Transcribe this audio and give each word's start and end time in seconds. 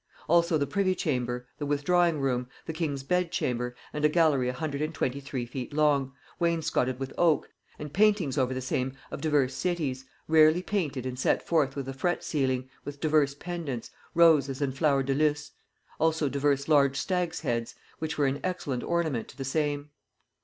Also 0.27 0.57
the 0.57 0.65
privy 0.65 0.95
chamber, 0.95 1.45
the 1.59 1.65
withdrawing 1.67 2.19
room, 2.19 2.47
the 2.65 2.73
king's 2.73 3.03
bed 3.03 3.31
chamber, 3.31 3.75
and 3.93 4.03
a 4.03 4.09
gallery 4.09 4.47
123 4.47 5.45
feet 5.45 5.73
long, 5.75 6.11
'wainscoted 6.39 6.97
with 6.99 7.13
oak, 7.19 7.51
and 7.77 7.93
paintings 7.93 8.35
over 8.35 8.51
the 8.51 8.61
same 8.61 8.93
of 9.11 9.21
divers 9.21 9.53
cities, 9.53 10.05
rarely 10.27 10.63
painted 10.63 11.05
and 11.05 11.19
set 11.19 11.45
forth 11.45 11.75
with 11.75 11.87
a 11.87 11.93
fret 11.93 12.23
ceiling, 12.23 12.67
with 12.83 12.99
divers 12.99 13.35
pendants, 13.35 13.91
roses 14.15 14.59
and 14.59 14.75
flower 14.75 15.03
de 15.03 15.13
luces; 15.13 15.51
also 15.99 16.27
divers 16.27 16.67
large 16.67 16.97
stags 16.97 17.41
heads, 17.41 17.75
which 17.99 18.17
were 18.17 18.25
an 18.25 18.39
excellent 18.43 18.81
ornament 18.81 19.27
to 19.27 19.37
the 19.37 19.45
same.' 19.45 19.91